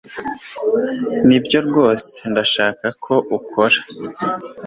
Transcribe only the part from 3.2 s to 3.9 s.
ukora